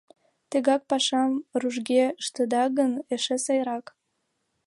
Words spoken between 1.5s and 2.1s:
рӱжге